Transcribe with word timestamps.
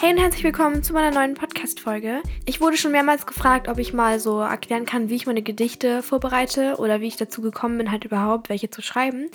Hey 0.00 0.12
und 0.12 0.20
herzlich 0.20 0.44
willkommen 0.44 0.84
zu 0.84 0.92
meiner 0.92 1.10
neuen 1.10 1.34
Podcast-Folge. 1.34 2.22
Ich 2.46 2.60
wurde 2.60 2.76
schon 2.76 2.92
mehrmals 2.92 3.26
gefragt, 3.26 3.66
ob 3.66 3.78
ich 3.78 3.92
mal 3.92 4.20
so 4.20 4.38
erklären 4.38 4.86
kann, 4.86 5.08
wie 5.08 5.16
ich 5.16 5.26
meine 5.26 5.42
Gedichte 5.42 6.04
vorbereite 6.04 6.76
oder 6.76 7.00
wie 7.00 7.08
ich 7.08 7.16
dazu 7.16 7.42
gekommen 7.42 7.78
bin, 7.78 7.90
halt 7.90 8.04
überhaupt 8.04 8.48
welche 8.48 8.70
zu 8.70 8.80
schreiben. 8.80 9.28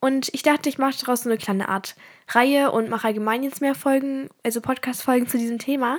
Und 0.00 0.32
ich 0.32 0.42
dachte, 0.42 0.70
ich 0.70 0.78
mache 0.78 0.98
daraus 0.98 1.24
so 1.24 1.28
eine 1.28 1.36
kleine 1.36 1.68
Art 1.68 1.96
Reihe 2.28 2.72
und 2.72 2.88
mache 2.88 3.08
allgemein 3.08 3.42
jetzt 3.42 3.60
mehr 3.60 3.74
Folgen, 3.74 4.30
also 4.42 4.62
Podcast-Folgen 4.62 5.28
zu 5.28 5.36
diesem 5.36 5.58
Thema, 5.58 5.98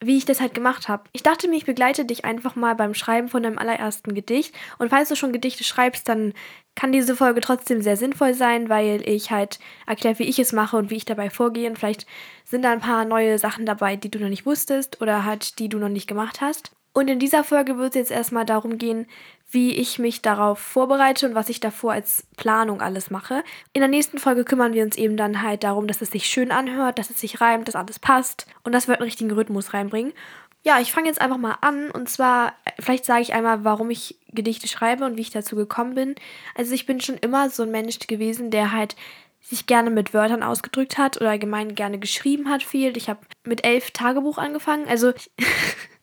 wie 0.00 0.18
ich 0.18 0.26
das 0.26 0.40
halt 0.40 0.52
gemacht 0.52 0.88
habe. 0.88 1.04
Ich 1.12 1.22
dachte 1.22 1.48
mir, 1.48 1.56
ich 1.56 1.64
begleite 1.64 2.04
dich 2.04 2.24
einfach 2.24 2.54
mal 2.54 2.74
beim 2.74 2.92
Schreiben 2.92 3.28
von 3.28 3.42
deinem 3.42 3.58
allerersten 3.58 4.14
Gedicht. 4.14 4.54
Und 4.78 4.90
falls 4.90 5.08
du 5.08 5.16
schon 5.16 5.32
Gedichte 5.32 5.64
schreibst, 5.64 6.08
dann 6.08 6.34
kann 6.74 6.92
diese 6.92 7.16
Folge 7.16 7.40
trotzdem 7.40 7.80
sehr 7.80 7.96
sinnvoll 7.96 8.34
sein, 8.34 8.68
weil 8.68 9.02
ich 9.08 9.30
halt 9.30 9.58
erkläre, 9.86 10.18
wie 10.18 10.28
ich 10.28 10.38
es 10.38 10.52
mache 10.52 10.76
und 10.76 10.90
wie 10.90 10.96
ich 10.96 11.06
dabei 11.06 11.30
vorgehe. 11.30 11.68
Und 11.68 11.78
vielleicht 11.78 12.06
sind 12.44 12.62
da 12.62 12.72
ein 12.72 12.80
paar 12.80 13.06
neue 13.06 13.38
Sachen 13.38 13.64
dabei, 13.64 13.96
die 13.96 14.10
du 14.10 14.18
noch 14.18 14.28
nicht 14.28 14.44
wusstest 14.44 15.00
oder 15.00 15.24
halt 15.24 15.58
die 15.58 15.70
du 15.70 15.78
noch 15.78 15.88
nicht 15.88 16.06
gemacht 16.06 16.42
hast. 16.42 16.72
Und 16.92 17.08
in 17.08 17.18
dieser 17.18 17.44
Folge 17.44 17.78
wird 17.78 17.90
es 17.90 17.96
jetzt 17.96 18.10
erstmal 18.10 18.46
darum 18.46 18.78
gehen, 18.78 19.06
wie 19.48 19.74
ich 19.76 19.98
mich 19.98 20.22
darauf 20.22 20.58
vorbereite 20.58 21.28
und 21.28 21.34
was 21.34 21.48
ich 21.48 21.60
davor 21.60 21.92
als 21.92 22.26
Planung 22.36 22.80
alles 22.80 23.10
mache. 23.10 23.44
In 23.72 23.80
der 23.80 23.88
nächsten 23.88 24.18
Folge 24.18 24.44
kümmern 24.44 24.72
wir 24.72 24.82
uns 24.82 24.96
eben 24.96 25.16
dann 25.16 25.42
halt 25.42 25.62
darum, 25.62 25.86
dass 25.86 26.02
es 26.02 26.10
sich 26.10 26.26
schön 26.26 26.50
anhört, 26.50 26.98
dass 26.98 27.10
es 27.10 27.20
sich 27.20 27.40
reimt, 27.40 27.68
dass 27.68 27.76
alles 27.76 27.98
passt 27.98 28.46
und 28.64 28.72
dass 28.72 28.88
wir 28.88 28.96
einen 28.96 29.04
richtigen 29.04 29.30
Rhythmus 29.30 29.72
reinbringen. 29.72 30.12
Ja, 30.64 30.80
ich 30.80 30.92
fange 30.92 31.06
jetzt 31.06 31.20
einfach 31.20 31.36
mal 31.36 31.58
an 31.60 31.92
und 31.92 32.08
zwar, 32.08 32.54
vielleicht 32.80 33.04
sage 33.04 33.22
ich 33.22 33.34
einmal, 33.34 33.62
warum 33.62 33.88
ich 33.90 34.18
Gedichte 34.32 34.66
schreibe 34.66 35.04
und 35.04 35.16
wie 35.16 35.20
ich 35.20 35.30
dazu 35.30 35.54
gekommen 35.54 35.94
bin. 35.94 36.16
Also 36.56 36.74
ich 36.74 36.86
bin 36.86 37.00
schon 37.00 37.16
immer 37.16 37.48
so 37.50 37.62
ein 37.62 37.70
Mensch 37.70 38.00
gewesen, 38.00 38.50
der 38.50 38.72
halt 38.72 38.96
sich 39.40 39.66
gerne 39.66 39.90
mit 39.90 40.12
Wörtern 40.12 40.42
ausgedrückt 40.42 40.98
hat 40.98 41.20
oder 41.20 41.30
allgemein 41.30 41.76
gerne 41.76 42.00
geschrieben 42.00 42.50
hat 42.50 42.64
viel. 42.64 42.96
Ich 42.96 43.08
habe 43.08 43.20
mit 43.44 43.64
elf 43.64 43.92
Tagebuch 43.92 44.38
angefangen. 44.38 44.88
Also 44.88 45.12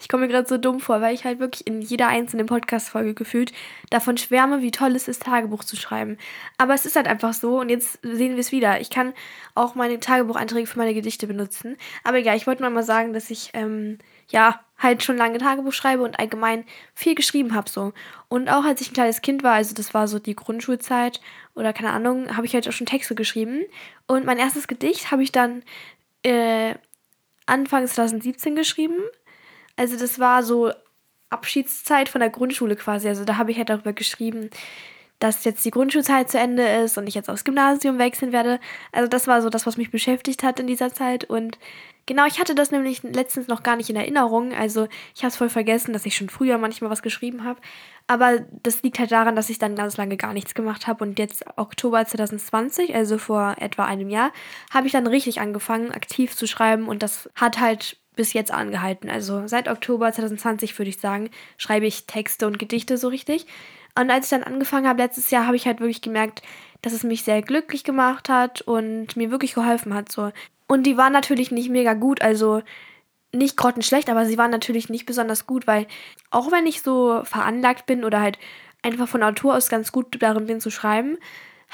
Ich 0.00 0.08
komme 0.08 0.26
mir 0.26 0.32
gerade 0.32 0.48
so 0.48 0.58
dumm 0.58 0.80
vor, 0.80 1.00
weil 1.00 1.14
ich 1.14 1.24
halt 1.24 1.38
wirklich 1.38 1.66
in 1.66 1.80
jeder 1.80 2.08
einzelnen 2.08 2.46
Podcast-Folge 2.46 3.14
gefühlt 3.14 3.52
davon 3.90 4.16
schwärme, 4.16 4.62
wie 4.62 4.70
toll 4.70 4.94
es 4.96 5.08
ist, 5.08 5.22
Tagebuch 5.22 5.64
zu 5.64 5.76
schreiben. 5.76 6.18
Aber 6.58 6.74
es 6.74 6.86
ist 6.86 6.96
halt 6.96 7.06
einfach 7.06 7.34
so 7.34 7.60
und 7.60 7.68
jetzt 7.68 7.98
sehen 8.02 8.32
wir 8.32 8.40
es 8.40 8.52
wieder. 8.52 8.80
Ich 8.80 8.90
kann 8.90 9.12
auch 9.54 9.74
meine 9.74 10.00
Tagebucheinträge 10.00 10.66
für 10.66 10.78
meine 10.78 10.94
Gedichte 10.94 11.26
benutzen. 11.26 11.76
Aber 12.04 12.18
egal, 12.18 12.36
ich 12.36 12.46
wollte 12.46 12.62
nur 12.62 12.70
mal 12.70 12.82
sagen, 12.82 13.12
dass 13.12 13.30
ich, 13.30 13.50
ähm, 13.54 13.98
ja, 14.28 14.60
halt 14.80 15.02
schon 15.02 15.16
lange 15.16 15.38
Tagebuch 15.38 15.72
schreibe 15.72 16.02
und 16.02 16.18
allgemein 16.18 16.64
viel 16.94 17.14
geschrieben 17.14 17.54
habe 17.54 17.68
so. 17.68 17.92
Und 18.28 18.48
auch 18.48 18.64
als 18.64 18.80
ich 18.80 18.90
ein 18.90 18.94
kleines 18.94 19.20
Kind 19.20 19.42
war, 19.42 19.54
also 19.54 19.74
das 19.74 19.92
war 19.92 20.08
so 20.08 20.18
die 20.18 20.34
Grundschulzeit 20.34 21.20
oder 21.54 21.72
keine 21.72 21.90
Ahnung, 21.90 22.36
habe 22.36 22.46
ich 22.46 22.54
halt 22.54 22.66
auch 22.66 22.72
schon 22.72 22.86
Texte 22.86 23.14
geschrieben. 23.14 23.64
Und 24.06 24.24
mein 24.24 24.38
erstes 24.38 24.68
Gedicht 24.68 25.10
habe 25.10 25.22
ich 25.22 25.32
dann 25.32 25.62
äh, 26.22 26.74
Anfang 27.46 27.86
2017 27.86 28.54
geschrieben 28.54 28.96
also 29.80 29.96
das 29.96 30.18
war 30.18 30.42
so 30.42 30.72
Abschiedszeit 31.30 32.10
von 32.10 32.20
der 32.20 32.28
Grundschule 32.28 32.76
quasi. 32.76 33.08
Also 33.08 33.24
da 33.24 33.38
habe 33.38 33.50
ich 33.50 33.56
halt 33.56 33.70
darüber 33.70 33.94
geschrieben, 33.94 34.50
dass 35.20 35.44
jetzt 35.44 35.64
die 35.64 35.70
Grundschulzeit 35.70 36.30
zu 36.30 36.38
Ende 36.38 36.66
ist 36.66 36.98
und 36.98 37.06
ich 37.06 37.14
jetzt 37.14 37.30
aufs 37.30 37.44
Gymnasium 37.44 37.98
wechseln 37.98 38.30
werde. 38.30 38.60
Also 38.92 39.08
das 39.08 39.26
war 39.26 39.40
so 39.40 39.48
das, 39.48 39.66
was 39.66 39.78
mich 39.78 39.90
beschäftigt 39.90 40.42
hat 40.42 40.60
in 40.60 40.66
dieser 40.66 40.92
Zeit. 40.92 41.24
Und 41.24 41.58
genau, 42.04 42.26
ich 42.26 42.38
hatte 42.38 42.54
das 42.54 42.72
nämlich 42.72 43.02
letztens 43.02 43.48
noch 43.48 43.62
gar 43.62 43.76
nicht 43.76 43.88
in 43.88 43.96
Erinnerung. 43.96 44.52
Also 44.52 44.86
ich 45.14 45.22
habe 45.22 45.28
es 45.28 45.36
voll 45.36 45.48
vergessen, 45.48 45.94
dass 45.94 46.04
ich 46.04 46.14
schon 46.14 46.28
früher 46.28 46.58
manchmal 46.58 46.90
was 46.90 47.00
geschrieben 47.00 47.44
habe. 47.44 47.60
Aber 48.06 48.40
das 48.62 48.82
liegt 48.82 48.98
halt 48.98 49.12
daran, 49.12 49.34
dass 49.34 49.48
ich 49.48 49.58
dann 49.58 49.76
ganz 49.76 49.96
lange 49.96 50.18
gar 50.18 50.34
nichts 50.34 50.52
gemacht 50.52 50.86
habe. 50.86 51.04
Und 51.04 51.18
jetzt 51.18 51.46
Oktober 51.56 52.04
2020, 52.04 52.94
also 52.94 53.16
vor 53.16 53.56
etwa 53.58 53.86
einem 53.86 54.10
Jahr, 54.10 54.30
habe 54.70 54.88
ich 54.88 54.92
dann 54.92 55.06
richtig 55.06 55.40
angefangen, 55.40 55.90
aktiv 55.90 56.36
zu 56.36 56.46
schreiben. 56.46 56.86
Und 56.86 57.02
das 57.02 57.30
hat 57.34 57.60
halt 57.60 57.99
bis 58.20 58.34
jetzt 58.34 58.52
angehalten. 58.52 59.08
Also 59.08 59.46
seit 59.46 59.66
Oktober 59.66 60.12
2020 60.12 60.78
würde 60.78 60.90
ich 60.90 61.00
sagen, 61.00 61.30
schreibe 61.56 61.86
ich 61.86 62.04
Texte 62.04 62.46
und 62.46 62.58
Gedichte 62.58 62.98
so 62.98 63.08
richtig. 63.08 63.46
Und 63.98 64.10
als 64.10 64.26
ich 64.26 64.30
dann 64.30 64.42
angefangen 64.42 64.86
habe 64.86 65.00
letztes 65.00 65.30
Jahr, 65.30 65.46
habe 65.46 65.56
ich 65.56 65.64
halt 65.66 65.80
wirklich 65.80 66.02
gemerkt, 66.02 66.42
dass 66.82 66.92
es 66.92 67.02
mich 67.02 67.22
sehr 67.22 67.40
glücklich 67.40 67.82
gemacht 67.82 68.28
hat 68.28 68.60
und 68.60 69.16
mir 69.16 69.30
wirklich 69.30 69.54
geholfen 69.54 69.94
hat. 69.94 70.12
So. 70.12 70.32
Und 70.68 70.82
die 70.82 70.98
waren 70.98 71.14
natürlich 71.14 71.50
nicht 71.50 71.70
mega 71.70 71.94
gut, 71.94 72.20
also 72.20 72.60
nicht 73.32 73.56
grottenschlecht, 73.56 74.10
aber 74.10 74.26
sie 74.26 74.36
waren 74.36 74.50
natürlich 74.50 74.90
nicht 74.90 75.06
besonders 75.06 75.46
gut, 75.46 75.66
weil 75.66 75.86
auch 76.30 76.52
wenn 76.52 76.66
ich 76.66 76.82
so 76.82 77.22
veranlagt 77.24 77.86
bin 77.86 78.04
oder 78.04 78.20
halt 78.20 78.38
einfach 78.82 79.08
von 79.08 79.20
Natur 79.20 79.56
aus 79.56 79.70
ganz 79.70 79.92
gut 79.92 80.20
darin 80.20 80.44
bin 80.44 80.60
zu 80.60 80.70
schreiben, 80.70 81.16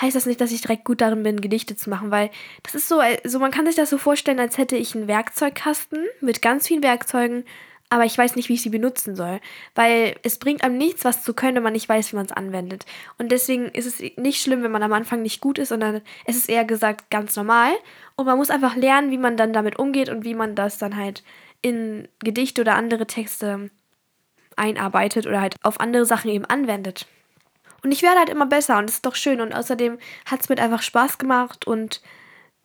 heißt 0.00 0.16
das 0.16 0.26
nicht, 0.26 0.40
dass 0.40 0.52
ich 0.52 0.60
direkt 0.60 0.84
gut 0.84 1.00
darin 1.00 1.22
bin, 1.22 1.40
Gedichte 1.40 1.76
zu 1.76 1.90
machen, 1.90 2.10
weil 2.10 2.30
das 2.62 2.74
ist 2.74 2.88
so, 2.88 3.00
also 3.00 3.38
man 3.38 3.50
kann 3.50 3.66
sich 3.66 3.76
das 3.76 3.90
so 3.90 3.98
vorstellen, 3.98 4.40
als 4.40 4.58
hätte 4.58 4.76
ich 4.76 4.94
einen 4.94 5.08
Werkzeugkasten 5.08 6.04
mit 6.20 6.42
ganz 6.42 6.66
vielen 6.66 6.82
Werkzeugen, 6.82 7.44
aber 7.88 8.04
ich 8.04 8.18
weiß 8.18 8.34
nicht, 8.34 8.48
wie 8.48 8.54
ich 8.54 8.62
sie 8.62 8.70
benutzen 8.70 9.14
soll. 9.14 9.40
Weil 9.74 10.16
es 10.22 10.38
bringt 10.38 10.64
einem 10.64 10.76
nichts, 10.76 11.04
was 11.04 11.22
zu 11.22 11.34
können, 11.34 11.56
wenn 11.56 11.62
man 11.62 11.72
nicht 11.72 11.88
weiß, 11.88 12.12
wie 12.12 12.16
man 12.16 12.26
es 12.26 12.32
anwendet. 12.32 12.84
Und 13.16 13.30
deswegen 13.30 13.66
ist 13.66 13.86
es 13.86 14.02
nicht 14.16 14.42
schlimm, 14.42 14.62
wenn 14.62 14.72
man 14.72 14.82
am 14.82 14.92
Anfang 14.92 15.22
nicht 15.22 15.40
gut 15.40 15.58
ist, 15.58 15.68
sondern 15.68 16.00
es 16.24 16.36
ist 16.36 16.48
eher 16.48 16.64
gesagt 16.64 17.10
ganz 17.10 17.36
normal. 17.36 17.72
Und 18.16 18.26
man 18.26 18.38
muss 18.38 18.50
einfach 18.50 18.74
lernen, 18.74 19.10
wie 19.12 19.18
man 19.18 19.36
dann 19.36 19.52
damit 19.52 19.78
umgeht 19.78 20.08
und 20.08 20.24
wie 20.24 20.34
man 20.34 20.56
das 20.56 20.78
dann 20.78 20.96
halt 20.96 21.22
in 21.62 22.08
Gedichte 22.18 22.62
oder 22.62 22.74
andere 22.74 23.06
Texte 23.06 23.70
einarbeitet 24.56 25.26
oder 25.26 25.40
halt 25.40 25.56
auf 25.62 25.80
andere 25.80 26.06
Sachen 26.06 26.30
eben 26.30 26.44
anwendet. 26.44 27.06
Und 27.86 27.92
ich 27.92 28.02
werde 28.02 28.18
halt 28.18 28.30
immer 28.30 28.46
besser 28.46 28.78
und 28.78 28.88
das 28.88 28.96
ist 28.96 29.06
doch 29.06 29.14
schön. 29.14 29.40
Und 29.40 29.54
außerdem 29.54 29.98
hat 30.28 30.40
es 30.40 30.48
mir 30.48 30.58
einfach 30.58 30.82
Spaß 30.82 31.18
gemacht 31.18 31.68
und 31.68 32.02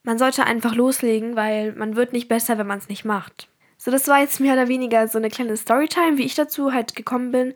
man 0.02 0.18
sollte 0.18 0.46
einfach 0.46 0.74
loslegen, 0.74 1.36
weil 1.36 1.74
man 1.74 1.96
wird 1.96 2.12
nicht 2.12 2.28
besser, 2.28 2.58
wenn 2.58 2.66
man 2.66 2.80
es 2.80 2.90
nicht 2.90 3.06
macht. 3.06 3.48
So, 3.78 3.92
das 3.92 4.08
war 4.08 4.20
jetzt 4.20 4.40
mehr 4.40 4.54
oder 4.54 4.68
weniger 4.68 5.08
so 5.08 5.20
eine 5.20 5.30
kleine 5.30 5.56
Storytime, 5.58 6.18
wie 6.18 6.26
ich 6.26 6.34
dazu 6.34 6.74
halt 6.74 6.96
gekommen 6.96 7.32
bin. 7.32 7.54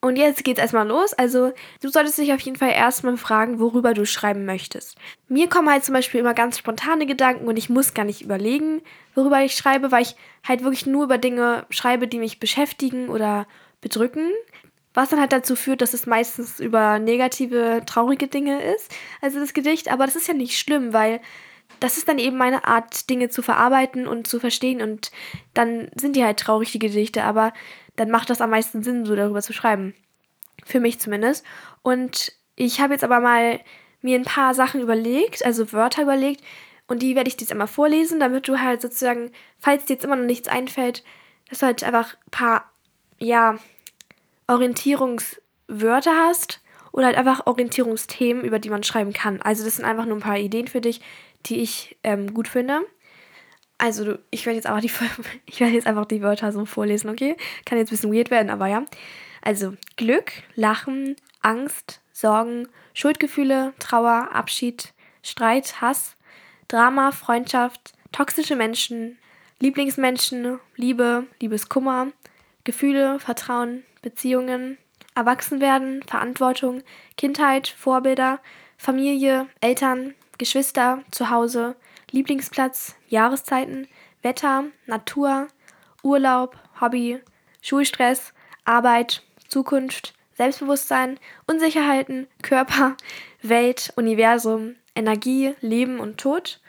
Und 0.00 0.18
jetzt 0.18 0.44
geht's 0.44 0.60
erstmal 0.60 0.86
los. 0.86 1.12
Also, 1.12 1.52
du 1.82 1.88
solltest 1.88 2.16
dich 2.16 2.32
auf 2.32 2.38
jeden 2.42 2.56
Fall 2.56 2.70
erstmal 2.70 3.16
fragen, 3.16 3.58
worüber 3.58 3.92
du 3.92 4.06
schreiben 4.06 4.44
möchtest. 4.44 4.96
Mir 5.26 5.48
kommen 5.48 5.68
halt 5.68 5.84
zum 5.84 5.94
Beispiel 5.94 6.20
immer 6.20 6.34
ganz 6.34 6.58
spontane 6.58 7.06
Gedanken 7.06 7.48
und 7.48 7.56
ich 7.56 7.68
muss 7.68 7.92
gar 7.92 8.04
nicht 8.04 8.22
überlegen, 8.22 8.82
worüber 9.16 9.42
ich 9.42 9.56
schreibe, 9.56 9.90
weil 9.90 10.02
ich 10.02 10.14
halt 10.46 10.62
wirklich 10.62 10.86
nur 10.86 11.02
über 11.02 11.18
Dinge 11.18 11.66
schreibe, 11.70 12.06
die 12.06 12.20
mich 12.20 12.38
beschäftigen 12.38 13.08
oder 13.08 13.48
bedrücken. 13.80 14.30
Was 14.92 15.10
dann 15.10 15.20
halt 15.20 15.32
dazu 15.32 15.54
führt, 15.54 15.82
dass 15.82 15.94
es 15.94 16.06
meistens 16.06 16.58
über 16.58 16.98
negative, 16.98 17.82
traurige 17.86 18.26
Dinge 18.26 18.62
ist, 18.74 18.92
also 19.20 19.38
das 19.38 19.54
Gedicht. 19.54 19.90
Aber 19.90 20.04
das 20.04 20.16
ist 20.16 20.26
ja 20.26 20.34
nicht 20.34 20.58
schlimm, 20.58 20.92
weil 20.92 21.20
das 21.78 21.96
ist 21.96 22.08
dann 22.08 22.18
eben 22.18 22.36
meine 22.36 22.64
Art, 22.64 23.08
Dinge 23.08 23.28
zu 23.28 23.42
verarbeiten 23.42 24.06
und 24.06 24.26
zu 24.26 24.40
verstehen. 24.40 24.82
Und 24.82 25.10
dann 25.54 25.90
sind 25.94 26.16
die 26.16 26.24
halt 26.24 26.38
traurig, 26.38 26.72
die 26.72 26.78
Gedichte. 26.78 27.24
Aber 27.24 27.52
dann 27.96 28.10
macht 28.10 28.30
das 28.30 28.40
am 28.40 28.50
meisten 28.50 28.82
Sinn, 28.82 29.06
so 29.06 29.14
darüber 29.14 29.42
zu 29.42 29.52
schreiben. 29.52 29.94
Für 30.64 30.80
mich 30.80 31.00
zumindest. 31.00 31.44
Und 31.82 32.32
ich 32.56 32.80
habe 32.80 32.92
jetzt 32.92 33.04
aber 33.04 33.20
mal 33.20 33.60
mir 34.02 34.18
ein 34.18 34.24
paar 34.24 34.54
Sachen 34.54 34.80
überlegt, 34.80 35.44
also 35.44 35.72
Wörter 35.72 36.02
überlegt. 36.02 36.42
Und 36.86 37.02
die 37.02 37.14
werde 37.14 37.28
ich 37.28 37.36
dir 37.36 37.44
jetzt 37.44 37.52
einmal 37.52 37.66
vorlesen, 37.66 38.18
damit 38.18 38.48
du 38.48 38.60
halt 38.60 38.82
sozusagen, 38.82 39.30
falls 39.58 39.84
dir 39.84 39.94
jetzt 39.94 40.04
immer 40.04 40.16
noch 40.16 40.26
nichts 40.26 40.48
einfällt, 40.48 41.04
dass 41.48 41.60
du 41.60 41.66
halt 41.66 41.84
einfach 41.84 42.14
ein 42.14 42.30
paar, 42.30 42.70
ja, 43.18 43.58
Orientierungswörter 44.50 46.16
hast 46.16 46.60
oder 46.92 47.06
halt 47.06 47.16
einfach 47.16 47.46
Orientierungsthemen, 47.46 48.44
über 48.44 48.58
die 48.58 48.70
man 48.70 48.82
schreiben 48.82 49.12
kann. 49.12 49.40
Also 49.40 49.64
das 49.64 49.76
sind 49.76 49.84
einfach 49.84 50.06
nur 50.06 50.16
ein 50.16 50.22
paar 50.22 50.38
Ideen 50.38 50.66
für 50.66 50.80
dich, 50.80 51.00
die 51.46 51.60
ich 51.60 51.96
ähm, 52.02 52.34
gut 52.34 52.48
finde. 52.48 52.80
Also 53.78 54.18
ich 54.30 54.44
werde 54.44 54.56
jetzt 54.56 54.66
einfach 54.66 54.82
ich 55.46 55.60
werde 55.60 55.74
jetzt 55.74 55.86
einfach 55.86 56.04
die 56.04 56.22
Wörter 56.22 56.52
so 56.52 56.66
vorlesen, 56.66 57.08
okay? 57.08 57.36
Kann 57.64 57.78
jetzt 57.78 57.88
ein 57.88 57.96
bisschen 57.96 58.12
weird 58.12 58.30
werden, 58.30 58.50
aber 58.50 58.66
ja. 58.66 58.84
Also 59.40 59.74
Glück, 59.96 60.32
Lachen, 60.54 61.16
Angst, 61.40 62.00
Sorgen, 62.12 62.68
Schuldgefühle, 62.92 63.72
Trauer, 63.78 64.28
Abschied, 64.32 64.92
Streit, 65.22 65.80
Hass, 65.80 66.16
Drama, 66.68 67.12
Freundschaft, 67.12 67.94
toxische 68.12 68.56
Menschen, 68.56 69.16
Lieblingsmenschen, 69.60 70.58
Liebe, 70.76 71.26
Liebeskummer, 71.40 72.08
Gefühle, 72.64 73.18
Vertrauen, 73.18 73.84
Beziehungen, 74.02 74.78
Erwachsenwerden, 75.14 76.02
Verantwortung, 76.02 76.82
Kindheit, 77.16 77.68
Vorbilder, 77.68 78.40
Familie, 78.76 79.48
Eltern, 79.60 80.14
Geschwister, 80.38 81.02
Zuhause, 81.10 81.76
Lieblingsplatz, 82.10 82.96
Jahreszeiten, 83.08 83.88
Wetter, 84.22 84.64
Natur, 84.86 85.48
Urlaub, 86.02 86.56
Hobby, 86.80 87.20
Schulstress, 87.60 88.32
Arbeit, 88.64 89.22
Zukunft, 89.48 90.14
Selbstbewusstsein, 90.34 91.18
Unsicherheiten, 91.46 92.26
Körper, 92.42 92.96
Welt, 93.42 93.92
Universum, 93.96 94.76
Energie, 94.94 95.54
Leben 95.60 96.00
und 96.00 96.18
Tod, 96.18 96.60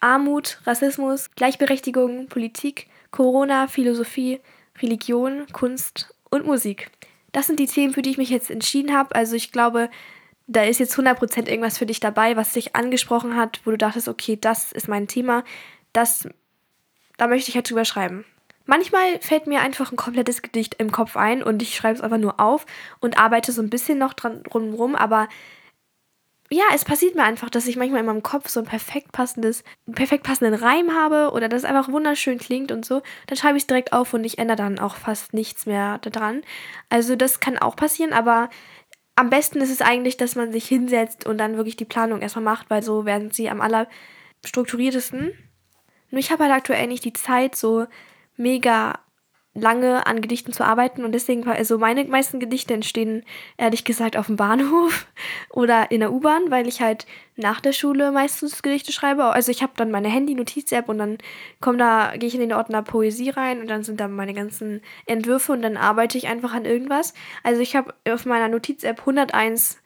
Armut, 0.00 0.60
Rassismus, 0.66 1.30
Gleichberechtigung, 1.34 2.28
Politik, 2.28 2.88
Corona, 3.10 3.68
Philosophie, 3.68 4.40
Religion, 4.82 5.46
Kunst 5.52 6.13
und 6.34 6.46
Musik. 6.46 6.90
Das 7.32 7.46
sind 7.46 7.58
die 7.58 7.66
Themen, 7.66 7.92
für 7.92 8.02
die 8.02 8.10
ich 8.10 8.18
mich 8.18 8.30
jetzt 8.30 8.50
entschieden 8.50 8.94
habe. 8.94 9.14
Also 9.14 9.34
ich 9.36 9.52
glaube, 9.52 9.90
da 10.46 10.62
ist 10.62 10.78
jetzt 10.78 10.96
100% 10.98 11.48
irgendwas 11.48 11.78
für 11.78 11.86
dich 11.86 12.00
dabei, 12.00 12.36
was 12.36 12.52
dich 12.52 12.76
angesprochen 12.76 13.36
hat, 13.36 13.60
wo 13.64 13.70
du 13.70 13.78
dachtest, 13.78 14.08
okay, 14.08 14.36
das 14.40 14.72
ist 14.72 14.88
mein 14.88 15.08
Thema, 15.08 15.44
das 15.92 16.28
da 17.16 17.28
möchte 17.28 17.48
ich 17.48 17.54
halt 17.54 17.68
drüber 17.70 17.84
schreiben. 17.84 18.24
Manchmal 18.66 19.20
fällt 19.20 19.46
mir 19.46 19.60
einfach 19.60 19.92
ein 19.92 19.96
komplettes 19.96 20.42
Gedicht 20.42 20.76
im 20.78 20.90
Kopf 20.90 21.16
ein 21.16 21.42
und 21.42 21.62
ich 21.62 21.76
schreibe 21.76 21.96
es 21.96 22.00
einfach 22.00 22.18
nur 22.18 22.40
auf 22.40 22.66
und 22.98 23.18
arbeite 23.18 23.52
so 23.52 23.62
ein 23.62 23.70
bisschen 23.70 23.98
noch 23.98 24.14
dran 24.14 24.42
rum, 24.52 24.94
aber 24.96 25.28
ja, 26.54 26.64
es 26.72 26.84
passiert 26.84 27.16
mir 27.16 27.24
einfach, 27.24 27.50
dass 27.50 27.66
ich 27.66 27.76
manchmal 27.76 28.00
in 28.00 28.06
meinem 28.06 28.22
Kopf 28.22 28.48
so 28.48 28.60
ein 28.60 28.66
perfekt 28.66 29.10
passendes, 29.12 29.64
einen 29.86 29.94
perfekt 29.94 30.24
passenden 30.24 30.54
Reim 30.54 30.94
habe 30.94 31.32
oder 31.32 31.48
das 31.48 31.64
einfach 31.64 31.88
wunderschön 31.88 32.38
klingt 32.38 32.70
und 32.70 32.84
so. 32.84 33.02
Dann 33.26 33.36
schreibe 33.36 33.56
ich 33.56 33.64
es 33.64 33.66
direkt 33.66 33.92
auf 33.92 34.14
und 34.14 34.24
ich 34.24 34.38
ändere 34.38 34.56
dann 34.56 34.78
auch 34.78 34.94
fast 34.96 35.34
nichts 35.34 35.66
mehr 35.66 35.98
daran. 35.98 36.42
Also 36.90 37.16
das 37.16 37.40
kann 37.40 37.58
auch 37.58 37.74
passieren, 37.74 38.12
aber 38.12 38.50
am 39.16 39.30
besten 39.30 39.60
ist 39.60 39.70
es 39.70 39.80
eigentlich, 39.80 40.16
dass 40.16 40.36
man 40.36 40.52
sich 40.52 40.66
hinsetzt 40.66 41.26
und 41.26 41.38
dann 41.38 41.56
wirklich 41.56 41.76
die 41.76 41.84
Planung 41.84 42.20
erstmal 42.20 42.44
macht, 42.44 42.70
weil 42.70 42.82
so 42.82 43.04
werden 43.04 43.32
sie 43.32 43.50
am 43.50 43.60
allerstrukturiertesten. 43.60 45.32
Nur 46.10 46.18
ich 46.20 46.30
habe 46.30 46.44
halt 46.44 46.52
aktuell 46.52 46.86
nicht 46.86 47.04
die 47.04 47.12
Zeit, 47.12 47.56
so 47.56 47.86
mega 48.36 49.00
lange 49.54 50.06
an 50.06 50.20
Gedichten 50.20 50.52
zu 50.52 50.64
arbeiten 50.64 51.04
und 51.04 51.12
deswegen, 51.12 51.48
also 51.48 51.78
meine 51.78 52.04
meisten 52.04 52.40
Gedichte 52.40 52.74
entstehen 52.74 53.24
ehrlich 53.56 53.84
gesagt 53.84 54.16
auf 54.16 54.26
dem 54.26 54.36
Bahnhof 54.36 55.06
oder 55.50 55.90
in 55.92 56.00
der 56.00 56.12
U-Bahn, 56.12 56.50
weil 56.50 56.66
ich 56.66 56.80
halt 56.80 57.06
nach 57.36 57.60
der 57.60 57.72
Schule 57.72 58.10
meistens 58.10 58.62
Gedichte 58.62 58.92
schreibe. 58.92 59.24
Also 59.26 59.52
ich 59.52 59.62
habe 59.62 59.72
dann 59.76 59.92
meine 59.92 60.08
Handy-Notiz-App 60.08 60.88
und 60.88 60.98
dann 60.98 61.18
komm 61.60 61.78
da, 61.78 62.14
gehe 62.16 62.28
ich 62.28 62.34
in 62.34 62.40
den 62.40 62.52
Ordner 62.52 62.82
Poesie 62.82 63.30
rein 63.30 63.60
und 63.60 63.68
dann 63.68 63.84
sind 63.84 64.00
da 64.00 64.08
meine 64.08 64.34
ganzen 64.34 64.82
Entwürfe 65.06 65.52
und 65.52 65.62
dann 65.62 65.76
arbeite 65.76 66.18
ich 66.18 66.26
einfach 66.26 66.52
an 66.52 66.64
irgendwas. 66.64 67.14
Also 67.44 67.60
ich 67.60 67.76
habe 67.76 67.94
auf 68.08 68.26
meiner 68.26 68.48
Notiz-App 68.48 69.00
101 69.00 69.80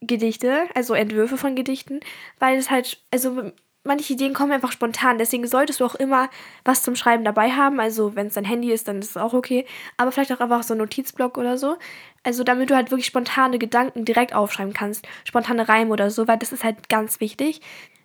Gedichte, 0.00 0.64
also 0.74 0.94
Entwürfe 0.94 1.36
von 1.36 1.54
Gedichten, 1.54 2.00
weil 2.38 2.58
es 2.58 2.70
halt, 2.70 3.00
also 3.12 3.52
manche 3.84 4.12
Ideen 4.12 4.34
kommen 4.34 4.52
einfach 4.52 4.72
spontan. 4.72 5.18
Deswegen 5.18 5.46
solltest 5.46 5.80
du 5.80 5.84
auch 5.84 5.94
immer 5.94 6.30
was 6.64 6.82
zum 6.82 6.96
Schreiben 6.96 7.24
dabei 7.24 7.50
haben. 7.50 7.80
Also, 7.80 8.14
wenn 8.14 8.28
es 8.28 8.34
dein 8.34 8.44
Handy 8.44 8.72
ist, 8.72 8.88
dann 8.88 9.00
ist 9.00 9.10
es 9.10 9.16
auch 9.16 9.34
okay. 9.34 9.66
Aber 9.96 10.12
vielleicht 10.12 10.32
auch 10.32 10.40
einfach 10.40 10.62
so 10.62 10.74
ein 10.74 10.78
Notizblock 10.78 11.38
oder 11.38 11.58
so. 11.58 11.76
Also, 12.22 12.44
damit 12.44 12.70
du 12.70 12.76
halt 12.76 12.90
wirklich 12.90 13.06
spontane 13.06 13.58
Gedanken 13.58 14.04
direkt 14.04 14.34
aufschreiben 14.34 14.72
kannst. 14.72 15.06
Spontane 15.24 15.68
Reime 15.68 15.90
oder 15.90 16.10
so, 16.10 16.28
weil 16.28 16.38
das 16.38 16.52
ist 16.52 16.64
halt 16.64 16.88
ganz 16.88 17.20
wichtig. 17.20 17.60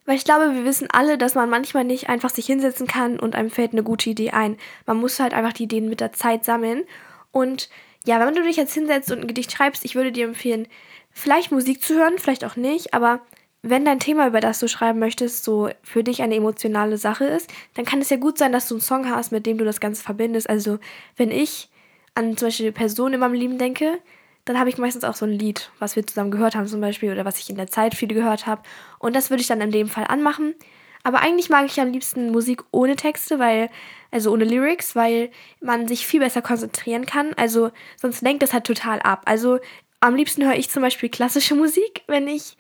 Weil 0.06 0.16
ich 0.16 0.24
glaube, 0.24 0.56
wir 0.56 0.64
wissen 0.64 0.88
alle, 0.92 1.18
dass 1.18 1.36
man 1.36 1.50
manchmal 1.50 1.84
nicht 1.84 2.08
einfach 2.08 2.30
sich 2.30 2.46
hinsetzen 2.46 2.88
kann 2.88 3.20
und 3.20 3.36
einem 3.36 3.52
fällt 3.52 3.74
eine 3.74 3.84
gute 3.84 4.10
Idee 4.10 4.32
ein. 4.32 4.58
Man 4.86 4.98
muss 4.98 5.20
halt 5.20 5.34
einfach 5.34 5.54
die 5.54 5.64
Ideen 5.64 5.90
mit 5.90 6.00
der 6.00 6.14
Zeit 6.14 6.46
sammeln. 6.46 6.86
Und 7.32 7.70
ja, 8.06 8.26
wenn 8.26 8.34
du 8.34 8.42
dich 8.42 8.56
jetzt 8.56 8.74
hinsetzt 8.74 9.12
und 9.12 9.20
ein 9.20 9.28
Gedicht 9.28 9.52
schreibst, 9.52 9.84
ich 9.84 9.96
würde 9.96 10.14
dir 10.14 10.26
empfehlen, 10.26 10.68
vielleicht 11.12 11.52
Musik 11.52 11.84
zu 11.84 11.96
hören, 11.96 12.20
vielleicht 12.20 12.46
auch 12.46 12.56
nicht, 12.56 12.94
aber 12.94 13.20
wenn 13.64 13.86
dein 13.86 14.00
Thema, 14.00 14.28
über 14.28 14.40
das 14.40 14.60
du 14.60 14.68
schreiben 14.68 15.00
möchtest, 15.00 15.44
so 15.44 15.70
für 15.84 16.04
dich 16.04 16.22
eine 16.22 16.36
emotionale 16.36 16.98
Sache 16.98 17.26
ist, 17.26 17.52
dann 17.74 17.86
kann 17.86 18.02
es 18.02 18.10
ja 18.10 18.18
gut 18.18 18.38
sein, 18.38 18.52
dass 18.52 18.68
du 18.68 18.76
einen 18.76 18.82
Song 18.82 19.10
hast, 19.10 19.32
mit 19.32 19.46
dem 19.46 19.58
du 19.58 19.66
das 19.66 19.80
Ganze 19.80 20.04
verbindest. 20.04 20.50
Also, 20.50 20.80
wenn 21.16 21.32
ich 21.32 21.70
an 22.16 22.38
zum 22.38 22.48
Beispiel 22.48 22.72
Personen 22.72 23.16
in 23.16 23.20
meinem 23.20 23.34
Leben 23.34 23.58
denke, 23.58 24.00
dann 24.46 24.60
habe 24.60 24.70
ich 24.70 24.78
meistens 24.78 25.04
auch 25.04 25.16
so 25.16 25.26
ein 25.26 25.32
Lied, 25.32 25.72
was 25.80 25.96
wir 25.96 26.08
zusammen 26.08 26.32
gehört 26.32 26.56
haben 26.56 26.68
zum 26.68 26.80
Beispiel 26.82 27.12
oder 27.12 27.26
was 27.26 27.40
ich 27.40 27.50
in 27.50 27.58
der 27.58 27.68
Zeit 27.68 27.96
viel 27.96 28.08
gehört 28.08 28.48
habe. 28.48 28.62
Und 29.00 29.16
das 29.16 29.30
würde 29.30 29.42
ich 29.42 29.48
dann 29.48 29.62
in 29.62 29.72
dem 29.72 29.90
Fall 29.90 30.06
anmachen. 30.08 30.56
Aber 31.04 31.22
eigentlich 31.22 31.50
mag 31.50 31.66
ich 31.66 31.80
am 31.80 31.92
liebsten 31.92 32.32
Musik 32.32 32.64
ohne 32.72 32.96
Texte, 32.96 33.40
weil, 33.40 33.70
also 34.12 34.32
ohne 34.32 34.46
Lyrics, 34.46 34.96
weil 34.96 35.32
man 35.62 35.88
sich 35.88 36.08
viel 36.08 36.20
besser 36.20 36.42
konzentrieren 36.42 37.06
kann. 37.06 37.34
Also 37.36 37.72
sonst 37.98 38.22
lenkt 38.22 38.42
das 38.42 38.54
halt 38.54 38.66
total 38.66 39.00
ab. 39.02 39.22
Also 39.26 39.60
am 40.00 40.16
liebsten 40.16 40.46
höre 40.46 40.56
ich 40.56 40.70
zum 40.70 40.82
Beispiel 40.82 41.10
klassische 41.10 41.56
Musik, 41.56 42.04
wenn 42.08 42.28
ich 42.28 42.58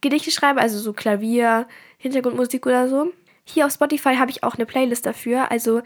Gedichte 0.00 0.30
schreibe, 0.30 0.60
also 0.60 0.78
so 0.78 0.92
Klavier, 0.92 1.66
Hintergrundmusik 1.98 2.66
oder 2.66 2.88
so. 2.88 3.12
Hier 3.44 3.66
auf 3.66 3.72
Spotify 3.72 4.16
habe 4.16 4.30
ich 4.30 4.42
auch 4.44 4.54
eine 4.54 4.66
Playlist 4.66 5.06
dafür. 5.06 5.50
Also 5.50 5.82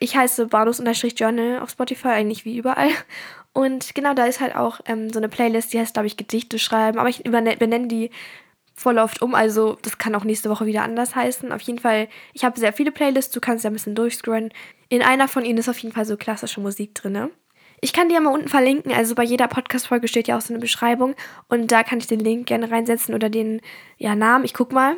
ich 0.00 0.16
heiße 0.16 0.46
Bardos-Journal 0.46 1.60
auf 1.60 1.70
Spotify, 1.70 2.08
eigentlich 2.08 2.44
wie 2.44 2.56
überall. 2.56 2.88
Und 3.52 3.94
genau, 3.94 4.14
da 4.14 4.24
ist 4.24 4.40
halt 4.40 4.56
auch 4.56 4.80
ähm, 4.86 5.10
so 5.12 5.18
eine 5.18 5.28
Playlist, 5.28 5.72
die 5.72 5.78
heißt, 5.78 5.94
glaube 5.94 6.06
ich, 6.06 6.16
Gedichte 6.16 6.58
schreiben. 6.58 6.98
Aber 6.98 7.08
ich 7.08 7.22
benenne 7.22 7.86
die 7.86 8.10
voll 8.74 8.98
oft 8.98 9.20
um, 9.20 9.34
also 9.34 9.76
das 9.82 9.98
kann 9.98 10.14
auch 10.14 10.24
nächste 10.24 10.48
Woche 10.48 10.66
wieder 10.66 10.82
anders 10.82 11.14
heißen. 11.14 11.52
Auf 11.52 11.60
jeden 11.62 11.78
Fall, 11.78 12.08
ich 12.32 12.44
habe 12.44 12.58
sehr 12.58 12.72
viele 12.72 12.90
Playlists, 12.90 13.32
du 13.32 13.40
kannst 13.40 13.64
ja 13.64 13.70
ein 13.70 13.74
bisschen 13.74 13.94
durchscrollen. 13.94 14.52
In 14.88 15.02
einer 15.02 15.28
von 15.28 15.44
ihnen 15.44 15.58
ist 15.58 15.68
auf 15.68 15.78
jeden 15.78 15.94
Fall 15.94 16.06
so 16.06 16.16
klassische 16.16 16.60
Musik 16.60 16.94
drin. 16.94 17.30
Ich 17.84 17.92
kann 17.92 18.08
dir 18.08 18.20
mal 18.20 18.32
unten 18.32 18.46
verlinken, 18.46 18.92
also 18.92 19.16
bei 19.16 19.24
jeder 19.24 19.48
Podcast-Folge 19.48 20.06
steht 20.06 20.28
ja 20.28 20.36
auch 20.36 20.40
so 20.40 20.54
eine 20.54 20.60
Beschreibung 20.60 21.16
und 21.48 21.72
da 21.72 21.82
kann 21.82 21.98
ich 21.98 22.06
den 22.06 22.20
Link 22.20 22.46
gerne 22.46 22.70
reinsetzen 22.70 23.12
oder 23.12 23.28
den 23.28 23.60
ja, 23.98 24.14
Namen. 24.14 24.44
Ich 24.44 24.54
guck 24.54 24.70
mal. 24.70 24.96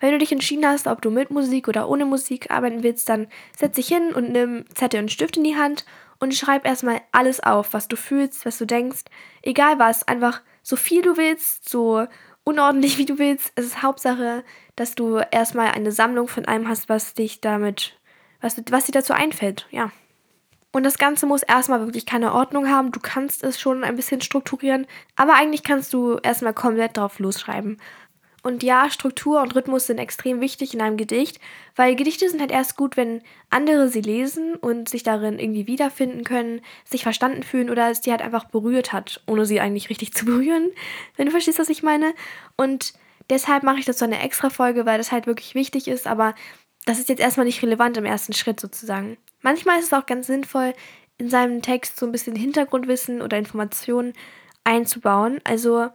Wenn 0.00 0.10
du 0.10 0.18
dich 0.18 0.32
entschieden 0.32 0.66
hast, 0.66 0.88
ob 0.88 1.00
du 1.00 1.12
mit 1.12 1.30
Musik 1.30 1.68
oder 1.68 1.88
ohne 1.88 2.06
Musik 2.06 2.50
arbeiten 2.50 2.82
willst, 2.82 3.08
dann 3.08 3.28
setz 3.56 3.76
dich 3.76 3.86
hin 3.86 4.12
und 4.12 4.32
nimm 4.32 4.64
Zettel 4.74 5.00
und 5.00 5.12
Stift 5.12 5.36
in 5.36 5.44
die 5.44 5.54
Hand 5.54 5.84
und 6.18 6.34
schreib 6.34 6.66
erstmal 6.66 7.02
alles 7.12 7.38
auf, 7.38 7.72
was 7.72 7.86
du 7.86 7.94
fühlst, 7.94 8.44
was 8.44 8.58
du 8.58 8.64
denkst. 8.64 9.02
Egal 9.42 9.78
was, 9.78 10.06
einfach 10.06 10.42
so 10.64 10.74
viel 10.74 11.02
du 11.02 11.16
willst, 11.16 11.68
so 11.68 12.04
unordentlich 12.42 12.98
wie 12.98 13.06
du 13.06 13.20
willst. 13.20 13.52
Es 13.54 13.64
ist 13.64 13.82
Hauptsache, 13.84 14.42
dass 14.74 14.96
du 14.96 15.20
erstmal 15.30 15.68
eine 15.68 15.92
Sammlung 15.92 16.26
von 16.26 16.46
allem 16.46 16.66
hast, 16.66 16.88
was 16.88 17.14
dich 17.14 17.40
damit, 17.40 17.96
was, 18.40 18.60
was 18.70 18.86
dir 18.86 18.92
dazu 18.92 19.12
einfällt. 19.12 19.68
Ja. 19.70 19.92
Und 20.72 20.82
das 20.84 20.98
Ganze 20.98 21.26
muss 21.26 21.42
erstmal 21.42 21.80
wirklich 21.80 22.04
keine 22.04 22.34
Ordnung 22.34 22.68
haben. 22.68 22.92
Du 22.92 23.00
kannst 23.00 23.42
es 23.42 23.58
schon 23.58 23.84
ein 23.84 23.96
bisschen 23.96 24.20
strukturieren, 24.20 24.86
aber 25.16 25.34
eigentlich 25.34 25.62
kannst 25.62 25.94
du 25.94 26.18
erstmal 26.18 26.54
komplett 26.54 26.96
drauf 26.96 27.18
losschreiben. 27.18 27.78
Und 28.42 28.62
ja, 28.62 28.88
Struktur 28.88 29.42
und 29.42 29.54
Rhythmus 29.56 29.86
sind 29.86 29.98
extrem 29.98 30.40
wichtig 30.40 30.72
in 30.72 30.80
einem 30.80 30.96
Gedicht, 30.96 31.40
weil 31.74 31.96
Gedichte 31.96 32.28
sind 32.28 32.40
halt 32.40 32.52
erst 32.52 32.76
gut, 32.76 32.96
wenn 32.96 33.22
andere 33.50 33.88
sie 33.88 34.00
lesen 34.00 34.54
und 34.54 34.88
sich 34.88 35.02
darin 35.02 35.38
irgendwie 35.38 35.66
wiederfinden 35.66 36.22
können, 36.22 36.60
sich 36.84 37.02
verstanden 37.02 37.42
fühlen 37.42 37.68
oder 37.68 37.90
es 37.90 38.00
die 38.00 38.10
halt 38.10 38.22
einfach 38.22 38.44
berührt 38.44 38.92
hat, 38.92 39.22
ohne 39.26 39.44
sie 39.44 39.60
eigentlich 39.60 39.90
richtig 39.90 40.12
zu 40.14 40.24
berühren, 40.24 40.70
wenn 41.16 41.26
du 41.26 41.32
verstehst, 41.32 41.58
was 41.58 41.68
ich 41.68 41.82
meine. 41.82 42.14
Und 42.56 42.92
deshalb 43.28 43.64
mache 43.64 43.80
ich 43.80 43.86
das 43.86 43.98
so 43.98 44.04
eine 44.04 44.20
extra 44.20 44.50
Folge, 44.50 44.86
weil 44.86 44.98
das 44.98 45.12
halt 45.12 45.26
wirklich 45.26 45.54
wichtig 45.54 45.88
ist, 45.88 46.06
aber 46.06 46.34
das 46.86 46.98
ist 46.98 47.08
jetzt 47.08 47.20
erstmal 47.20 47.46
nicht 47.46 47.62
relevant 47.62 47.96
im 47.96 48.04
ersten 48.04 48.32
Schritt 48.32 48.60
sozusagen. 48.60 49.18
Manchmal 49.40 49.78
ist 49.78 49.86
es 49.86 49.92
auch 49.92 50.06
ganz 50.06 50.26
sinnvoll, 50.26 50.74
in 51.18 51.30
seinem 51.30 51.62
Text 51.62 51.98
so 51.98 52.06
ein 52.06 52.12
bisschen 52.12 52.36
Hintergrundwissen 52.36 53.22
oder 53.22 53.38
Informationen 53.38 54.12
einzubauen, 54.64 55.40
also 55.44 55.88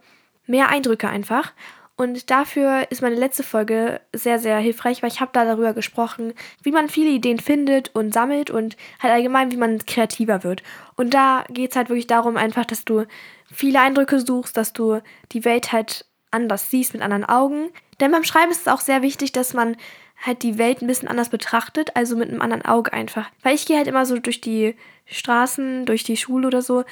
mehr 0.46 0.68
Eindrücke 0.68 1.08
einfach. 1.08 1.52
Und 1.96 2.30
dafür 2.30 2.90
ist 2.90 3.02
meine 3.02 3.14
letzte 3.14 3.44
Folge 3.44 4.00
sehr, 4.12 4.40
sehr 4.40 4.58
hilfreich, 4.58 5.02
weil 5.02 5.10
ich 5.10 5.20
habe 5.20 5.30
da 5.32 5.44
darüber 5.44 5.74
gesprochen, 5.74 6.34
wie 6.62 6.72
man 6.72 6.88
viele 6.88 7.10
Ideen 7.10 7.38
findet 7.38 7.94
und 7.94 8.12
sammelt 8.12 8.50
und 8.50 8.76
halt 9.00 9.14
allgemein, 9.14 9.52
wie 9.52 9.56
man 9.56 9.78
kreativer 9.86 10.42
wird. 10.42 10.64
Und 10.96 11.14
da 11.14 11.44
geht 11.50 11.70
es 11.70 11.76
halt 11.76 11.88
wirklich 11.90 12.08
darum, 12.08 12.36
einfach, 12.36 12.64
dass 12.64 12.84
du 12.84 13.04
viele 13.46 13.80
Eindrücke 13.80 14.18
suchst, 14.18 14.56
dass 14.56 14.72
du 14.72 15.00
die 15.30 15.44
Welt 15.44 15.70
halt 15.70 16.04
anders 16.32 16.68
siehst 16.68 16.94
mit 16.94 17.02
anderen 17.02 17.24
Augen. 17.24 17.70
Denn 18.00 18.10
beim 18.10 18.24
Schreiben 18.24 18.50
ist 18.50 18.62
es 18.62 18.68
auch 18.68 18.80
sehr 18.80 19.02
wichtig, 19.02 19.30
dass 19.30 19.54
man 19.54 19.76
halt 20.22 20.42
die 20.42 20.58
Welt 20.58 20.80
ein 20.80 20.86
bisschen 20.86 21.08
anders 21.08 21.28
betrachtet, 21.28 21.96
also 21.96 22.16
mit 22.16 22.30
einem 22.30 22.40
anderen 22.40 22.64
Auge 22.64 22.92
einfach. 22.92 23.30
Weil 23.42 23.54
ich 23.54 23.66
gehe 23.66 23.76
halt 23.76 23.86
immer 23.86 24.06
so 24.06 24.18
durch 24.18 24.40
die 24.40 24.74
Straßen, 25.06 25.86
durch 25.86 26.04
die 26.04 26.16
Schule 26.16 26.46
oder 26.46 26.62
so 26.62 26.84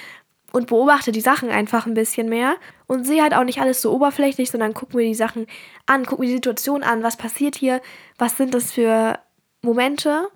und 0.52 0.66
beobachte 0.66 1.12
die 1.12 1.20
Sachen 1.20 1.48
einfach 1.48 1.86
ein 1.86 1.94
bisschen 1.94 2.28
mehr 2.28 2.56
und 2.86 3.04
sehe 3.04 3.22
halt 3.22 3.34
auch 3.34 3.44
nicht 3.44 3.60
alles 3.60 3.80
so 3.80 3.92
oberflächlich, 3.92 4.50
sondern 4.50 4.74
gucke 4.74 4.96
mir 4.96 5.04
die 5.04 5.14
Sachen 5.14 5.46
an, 5.86 6.04
gucke 6.04 6.22
mir 6.22 6.28
die 6.28 6.34
Situation 6.34 6.82
an, 6.82 7.02
was 7.02 7.16
passiert 7.16 7.56
hier, 7.56 7.80
was 8.18 8.36
sind 8.36 8.54
das 8.54 8.72
für 8.72 9.18
Momente 9.62 10.28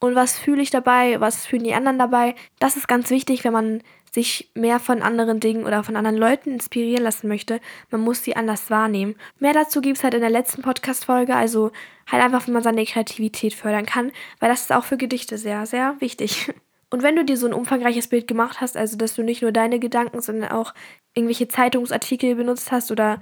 und 0.00 0.14
was 0.14 0.38
fühle 0.38 0.62
ich 0.62 0.70
dabei, 0.70 1.20
was 1.20 1.46
fühlen 1.46 1.64
die 1.64 1.74
anderen 1.74 1.98
dabei. 1.98 2.34
Das 2.58 2.76
ist 2.76 2.88
ganz 2.88 3.08
wichtig, 3.10 3.42
wenn 3.44 3.54
man 3.54 3.82
sich 4.14 4.48
mehr 4.54 4.78
von 4.78 5.02
anderen 5.02 5.40
Dingen 5.40 5.64
oder 5.64 5.82
von 5.82 5.96
anderen 5.96 6.16
Leuten 6.16 6.52
inspirieren 6.52 7.02
lassen 7.02 7.26
möchte. 7.26 7.60
Man 7.90 8.00
muss 8.00 8.22
sie 8.22 8.36
anders 8.36 8.70
wahrnehmen. 8.70 9.16
Mehr 9.40 9.52
dazu 9.52 9.80
gibt 9.80 9.98
es 9.98 10.04
halt 10.04 10.14
in 10.14 10.20
der 10.20 10.30
letzten 10.30 10.62
Podcast-Folge, 10.62 11.34
also 11.34 11.72
halt 12.10 12.22
einfach, 12.22 12.46
wie 12.46 12.52
man 12.52 12.62
seine 12.62 12.84
Kreativität 12.84 13.54
fördern 13.54 13.86
kann, 13.86 14.12
weil 14.38 14.48
das 14.48 14.62
ist 14.62 14.72
auch 14.72 14.84
für 14.84 14.96
Gedichte 14.96 15.36
sehr, 15.36 15.66
sehr 15.66 15.96
wichtig. 15.98 16.52
Und 16.90 17.02
wenn 17.02 17.16
du 17.16 17.24
dir 17.24 17.36
so 17.36 17.48
ein 17.48 17.52
umfangreiches 17.52 18.06
Bild 18.06 18.28
gemacht 18.28 18.60
hast, 18.60 18.76
also 18.76 18.96
dass 18.96 19.16
du 19.16 19.24
nicht 19.24 19.42
nur 19.42 19.50
deine 19.50 19.80
Gedanken, 19.80 20.20
sondern 20.20 20.52
auch 20.52 20.74
irgendwelche 21.14 21.48
Zeitungsartikel 21.48 22.36
benutzt 22.36 22.70
hast 22.70 22.92
oder 22.92 23.18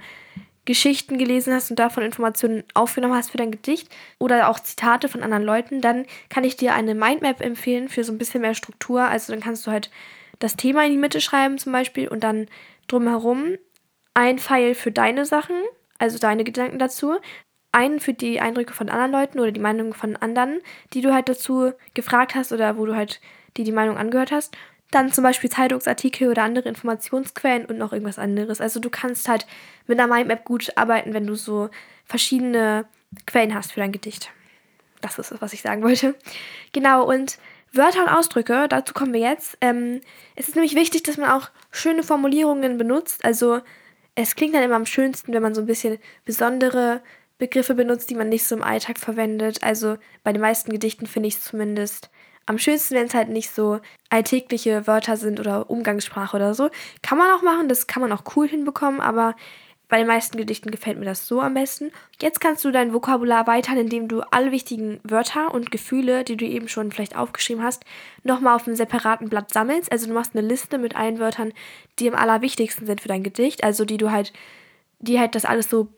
Geschichten 0.65 1.17
gelesen 1.17 1.53
hast 1.53 1.71
und 1.71 1.79
davon 1.79 2.03
Informationen 2.03 2.63
aufgenommen 2.75 3.15
hast 3.15 3.31
für 3.31 3.37
dein 3.37 3.49
Gedicht 3.49 3.89
oder 4.19 4.47
auch 4.47 4.59
Zitate 4.59 5.09
von 5.09 5.23
anderen 5.23 5.43
Leuten, 5.43 5.81
dann 5.81 6.05
kann 6.29 6.43
ich 6.43 6.55
dir 6.55 6.75
eine 6.75 6.93
Mindmap 6.93 7.41
empfehlen 7.41 7.89
für 7.89 8.03
so 8.03 8.11
ein 8.11 8.19
bisschen 8.19 8.41
mehr 8.41 8.53
Struktur. 8.53 9.01
Also 9.01 9.33
dann 9.33 9.41
kannst 9.41 9.65
du 9.65 9.71
halt 9.71 9.89
das 10.43 10.57
Thema 10.57 10.83
in 10.83 10.91
die 10.91 10.97
Mitte 10.97 11.21
schreiben 11.21 11.57
zum 11.57 11.71
Beispiel 11.71 12.09
und 12.09 12.21
dann 12.21 12.47
drumherum 12.89 13.55
ein 14.13 14.39
Pfeil 14.39 14.75
für 14.75 14.91
deine 14.91 15.25
Sachen, 15.25 15.55
also 15.99 16.19
deine 16.19 16.43
Gedanken 16.43 16.79
dazu, 16.79 17.15
einen 17.71 18.01
für 18.01 18.13
die 18.13 18.41
Eindrücke 18.41 18.73
von 18.73 18.89
anderen 18.89 19.13
Leuten 19.13 19.39
oder 19.39 19.53
die 19.53 19.61
Meinung 19.61 19.93
von 19.93 20.17
anderen, 20.17 20.59
die 20.91 20.99
du 20.99 21.13
halt 21.13 21.29
dazu 21.29 21.71
gefragt 21.93 22.35
hast 22.35 22.51
oder 22.51 22.77
wo 22.77 22.85
du 22.85 22.93
halt 22.93 23.21
die 23.55 23.63
die 23.63 23.71
Meinung 23.71 23.97
angehört 23.97 24.33
hast. 24.33 24.57
Dann 24.91 25.13
zum 25.13 25.23
Beispiel 25.23 25.49
Zeitungsartikel 25.49 26.27
oder 26.27 26.43
andere 26.43 26.67
Informationsquellen 26.67 27.65
und 27.65 27.77
noch 27.77 27.93
irgendwas 27.93 28.19
anderes. 28.19 28.59
Also 28.59 28.81
du 28.81 28.89
kannst 28.89 29.29
halt 29.29 29.47
mit 29.87 29.97
einer 29.97 30.13
Mindmap 30.13 30.43
gut 30.43 30.73
arbeiten, 30.75 31.13
wenn 31.13 31.25
du 31.25 31.35
so 31.35 31.69
verschiedene 32.03 32.85
Quellen 33.25 33.55
hast 33.55 33.71
für 33.71 33.79
dein 33.79 33.93
Gedicht. 33.93 34.29
Das 34.99 35.17
ist 35.19 35.31
es, 35.31 35.41
was 35.41 35.53
ich 35.53 35.61
sagen 35.61 35.83
wollte. 35.83 36.15
Genau, 36.73 37.05
und 37.05 37.37
Wörter 37.73 38.03
und 38.03 38.09
Ausdrücke, 38.09 38.67
dazu 38.69 38.93
kommen 38.93 39.13
wir 39.13 39.19
jetzt. 39.19 39.57
Ähm, 39.59 40.01
es 40.35 40.47
ist 40.47 40.55
nämlich 40.55 40.75
wichtig, 40.75 41.03
dass 41.03 41.17
man 41.17 41.31
auch 41.31 41.49
schöne 41.71 42.03
Formulierungen 42.03 42.77
benutzt. 42.77 43.25
Also 43.25 43.61
es 44.15 44.35
klingt 44.35 44.53
dann 44.53 44.63
immer 44.63 44.75
am 44.75 44.85
schönsten, 44.85 45.33
wenn 45.33 45.41
man 45.41 45.55
so 45.55 45.61
ein 45.61 45.67
bisschen 45.67 45.97
besondere 46.23 47.01
Begriffe 47.39 47.73
benutzt, 47.73 48.09
die 48.09 48.15
man 48.15 48.29
nicht 48.29 48.45
so 48.45 48.55
im 48.55 48.63
Alltag 48.63 48.99
verwendet. 48.99 49.63
Also 49.63 49.97
bei 50.23 50.31
den 50.31 50.41
meisten 50.41 50.71
Gedichten 50.71 51.07
finde 51.07 51.27
ich 51.27 51.35
es 51.35 51.43
zumindest 51.43 52.11
am 52.45 52.59
schönsten, 52.59 52.95
wenn 52.95 53.07
es 53.07 53.13
halt 53.13 53.29
nicht 53.29 53.49
so 53.49 53.79
alltägliche 54.09 54.85
Wörter 54.85 55.17
sind 55.17 55.39
oder 55.39 55.69
Umgangssprache 55.69 56.35
oder 56.37 56.53
so. 56.53 56.69
Kann 57.01 57.17
man 57.17 57.31
auch 57.31 57.41
machen, 57.41 57.69
das 57.69 57.87
kann 57.87 58.01
man 58.01 58.11
auch 58.11 58.23
cool 58.35 58.47
hinbekommen, 58.47 59.01
aber 59.01 59.35
bei 59.93 59.99
den 59.99 60.07
meisten 60.07 60.37
Gedichten 60.37 60.71
gefällt 60.71 60.97
mir 60.97 61.05
das 61.05 61.27
so 61.27 61.39
am 61.39 61.53
besten. 61.53 61.91
Jetzt 62.19 62.41
kannst 62.41 62.65
du 62.65 62.71
dein 62.71 62.95
Vokabular 62.95 63.41
erweitern, 63.41 63.77
indem 63.77 64.07
du 64.07 64.21
alle 64.31 64.51
wichtigen 64.51 64.99
Wörter 65.03 65.53
und 65.53 65.69
Gefühle, 65.69 66.23
die 66.23 66.35
du 66.35 66.45
eben 66.45 66.67
schon 66.67 66.91
vielleicht 66.91 67.15
aufgeschrieben 67.15 67.63
hast, 67.63 67.85
nochmal 68.23 68.55
auf 68.55 68.65
einem 68.65 68.75
separaten 68.75 69.29
Blatt 69.29 69.53
sammelst. 69.53 69.91
Also 69.91 70.07
du 70.07 70.13
machst 70.13 70.35
eine 70.35 70.47
Liste 70.47 70.79
mit 70.79 70.95
allen 70.95 71.19
Wörtern, 71.19 71.53
die 71.99 72.09
am 72.09 72.15
allerwichtigsten 72.15 72.87
sind 72.87 73.01
für 73.01 73.07
dein 73.07 73.21
Gedicht. 73.21 73.63
Also 73.63 73.85
die 73.85 73.97
du 73.97 74.09
halt, 74.09 74.33
die 74.97 75.19
halt 75.19 75.35
das 75.35 75.45
alles 75.45 75.69
so 75.69 75.89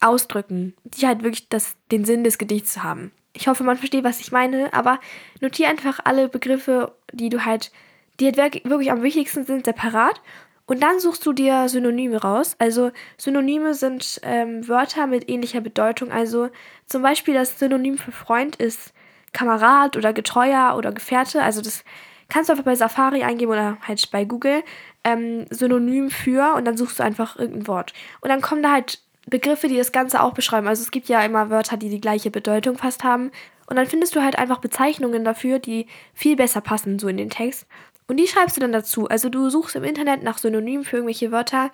ausdrücken, 0.00 0.74
die 0.84 1.06
halt 1.06 1.22
wirklich 1.22 1.48
das, 1.48 1.74
den 1.90 2.04
Sinn 2.04 2.24
des 2.24 2.36
Gedichts 2.36 2.82
haben. 2.82 3.12
Ich 3.32 3.48
hoffe, 3.48 3.64
man 3.64 3.78
versteht, 3.78 4.04
was 4.04 4.20
ich 4.20 4.30
meine, 4.30 4.74
aber 4.74 5.00
notiere 5.40 5.70
einfach 5.70 6.00
alle 6.04 6.28
Begriffe, 6.28 6.94
die 7.14 7.30
du 7.30 7.46
halt, 7.46 7.72
die 8.20 8.26
halt 8.26 8.36
wirklich 8.66 8.92
am 8.92 9.02
wichtigsten 9.02 9.46
sind, 9.46 9.64
separat 9.64 10.20
und 10.66 10.82
dann 10.82 11.00
suchst 11.00 11.26
du 11.26 11.32
dir 11.32 11.68
Synonyme 11.68 12.20
raus. 12.20 12.54
Also 12.58 12.92
Synonyme 13.18 13.74
sind 13.74 14.20
ähm, 14.22 14.66
Wörter 14.68 15.06
mit 15.06 15.28
ähnlicher 15.28 15.60
Bedeutung. 15.60 16.12
Also 16.12 16.50
zum 16.86 17.02
Beispiel 17.02 17.34
das 17.34 17.58
Synonym 17.58 17.98
für 17.98 18.12
Freund 18.12 18.56
ist 18.56 18.92
Kamerad 19.32 19.96
oder 19.96 20.12
Getreuer 20.12 20.74
oder 20.76 20.92
Gefährte. 20.92 21.42
Also 21.42 21.62
das 21.62 21.84
kannst 22.28 22.48
du 22.48 22.52
einfach 22.52 22.64
bei 22.64 22.76
Safari 22.76 23.22
eingeben 23.22 23.52
oder 23.52 23.78
halt 23.86 24.10
bei 24.10 24.24
Google. 24.24 24.62
Ähm, 25.04 25.46
Synonym 25.50 26.10
für 26.10 26.54
und 26.54 26.64
dann 26.64 26.76
suchst 26.76 27.00
du 27.00 27.02
einfach 27.02 27.36
irgendein 27.36 27.66
Wort. 27.66 27.92
Und 28.20 28.28
dann 28.28 28.40
kommen 28.40 28.62
da 28.62 28.70
halt 28.70 29.00
Begriffe, 29.26 29.68
die 29.68 29.76
das 29.76 29.92
Ganze 29.92 30.22
auch 30.22 30.32
beschreiben. 30.32 30.68
Also 30.68 30.82
es 30.82 30.90
gibt 30.92 31.08
ja 31.08 31.24
immer 31.24 31.50
Wörter, 31.50 31.76
die 31.76 31.88
die 31.88 32.00
gleiche 32.00 32.30
Bedeutung 32.30 32.78
fast 32.78 33.02
haben. 33.02 33.32
Und 33.66 33.76
dann 33.76 33.86
findest 33.86 34.14
du 34.14 34.22
halt 34.22 34.38
einfach 34.38 34.58
Bezeichnungen 34.58 35.24
dafür, 35.24 35.58
die 35.58 35.86
viel 36.14 36.36
besser 36.36 36.60
passen 36.60 36.98
so 36.98 37.08
in 37.08 37.16
den 37.16 37.30
Text. 37.30 37.66
Und 38.06 38.18
die 38.18 38.26
schreibst 38.26 38.56
du 38.56 38.60
dann 38.60 38.72
dazu. 38.72 39.08
Also 39.08 39.28
du 39.28 39.48
suchst 39.50 39.76
im 39.76 39.84
Internet 39.84 40.22
nach 40.22 40.38
Synonymen 40.38 40.84
für 40.84 40.96
irgendwelche 40.96 41.32
Wörter 41.32 41.70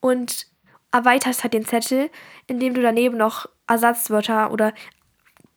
und 0.00 0.46
erweiterst 0.92 1.42
halt 1.42 1.54
den 1.54 1.64
Zettel, 1.64 2.10
indem 2.46 2.74
du 2.74 2.82
daneben 2.82 3.16
noch 3.16 3.48
Ersatzwörter 3.66 4.52
oder 4.52 4.74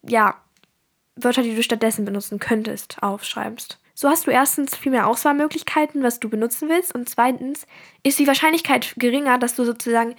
ja, 0.03 0.35
Wörter, 1.15 1.43
die 1.43 1.55
du 1.55 1.63
stattdessen 1.63 2.05
benutzen 2.05 2.39
könntest, 2.39 3.01
aufschreibst. 3.01 3.79
So 4.03 4.09
hast 4.09 4.27
du 4.27 4.31
erstens 4.31 4.75
viel 4.75 4.91
mehr 4.91 5.07
Auswahlmöglichkeiten, 5.07 6.03
was 6.03 6.19
du 6.19 6.27
benutzen 6.27 6.67
willst. 6.67 6.93
Und 6.93 7.07
zweitens 7.07 7.65
ist 8.03 8.19
die 8.19 8.27
Wahrscheinlichkeit 8.27 8.95
geringer, 8.97 9.37
dass 9.37 9.55
du 9.55 9.63
sozusagen 9.63 10.15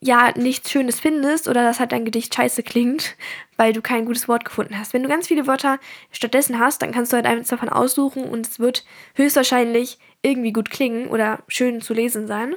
ja 0.00 0.32
nichts 0.36 0.72
Schönes 0.72 0.98
findest 0.98 1.46
oder 1.46 1.62
dass 1.62 1.78
halt 1.78 1.92
dein 1.92 2.04
Gedicht 2.04 2.34
scheiße 2.34 2.64
klingt, 2.64 3.14
weil 3.56 3.72
du 3.72 3.80
kein 3.80 4.06
gutes 4.06 4.26
Wort 4.26 4.44
gefunden 4.44 4.76
hast. 4.76 4.92
Wenn 4.92 5.04
du 5.04 5.08
ganz 5.08 5.28
viele 5.28 5.46
Wörter 5.46 5.78
stattdessen 6.10 6.58
hast, 6.58 6.82
dann 6.82 6.90
kannst 6.90 7.12
du 7.12 7.16
halt 7.16 7.26
eins 7.26 7.46
davon 7.46 7.68
aussuchen 7.68 8.24
und 8.24 8.44
es 8.44 8.58
wird 8.58 8.84
höchstwahrscheinlich 9.14 10.00
irgendwie 10.20 10.52
gut 10.52 10.68
klingen 10.68 11.06
oder 11.06 11.38
schön 11.46 11.80
zu 11.80 11.94
lesen 11.94 12.26
sein. 12.26 12.56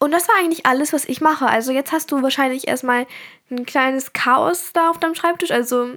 Und 0.00 0.10
das 0.10 0.26
war 0.26 0.34
eigentlich 0.40 0.66
alles, 0.66 0.92
was 0.92 1.04
ich 1.04 1.20
mache. 1.20 1.46
Also 1.46 1.70
jetzt 1.70 1.92
hast 1.92 2.10
du 2.10 2.20
wahrscheinlich 2.24 2.66
erstmal 2.66 3.06
ein 3.48 3.64
kleines 3.64 4.12
Chaos 4.12 4.72
da 4.72 4.90
auf 4.90 4.98
deinem 4.98 5.14
Schreibtisch. 5.14 5.52
Also 5.52 5.94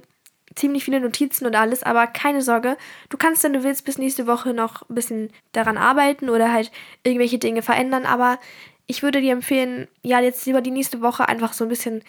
ziemlich 0.54 0.84
viele 0.84 1.00
Notizen 1.00 1.46
und 1.46 1.54
alles, 1.54 1.82
aber 1.82 2.06
keine 2.06 2.42
Sorge, 2.42 2.76
du 3.08 3.16
kannst, 3.16 3.44
wenn 3.44 3.52
du 3.52 3.62
willst, 3.62 3.84
bis 3.84 3.98
nächste 3.98 4.26
Woche 4.26 4.52
noch 4.52 4.88
ein 4.88 4.94
bisschen 4.94 5.30
daran 5.52 5.78
arbeiten 5.78 6.28
oder 6.28 6.52
halt 6.52 6.70
irgendwelche 7.04 7.38
Dinge 7.38 7.62
verändern, 7.62 8.04
aber 8.04 8.38
ich 8.86 9.02
würde 9.02 9.20
dir 9.20 9.32
empfehlen, 9.32 9.86
ja, 10.02 10.20
jetzt 10.20 10.44
lieber 10.46 10.60
die 10.60 10.72
nächste 10.72 11.00
Woche 11.00 11.28
einfach 11.28 11.52
so 11.52 11.64
ein 11.64 11.68
bisschen 11.68 12.02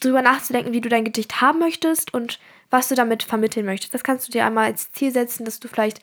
drüber 0.00 0.20
nachzudenken, 0.20 0.72
wie 0.72 0.82
du 0.82 0.90
dein 0.90 1.04
Gedicht 1.04 1.40
haben 1.40 1.58
möchtest 1.58 2.12
und 2.12 2.38
was 2.68 2.88
du 2.88 2.94
damit 2.94 3.22
vermitteln 3.22 3.64
möchtest. 3.64 3.94
Das 3.94 4.04
kannst 4.04 4.28
du 4.28 4.32
dir 4.32 4.44
einmal 4.44 4.66
als 4.66 4.92
Ziel 4.92 5.10
setzen, 5.10 5.44
dass 5.44 5.58
du 5.58 5.68
vielleicht 5.68 6.02